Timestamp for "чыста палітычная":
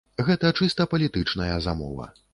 0.61-1.55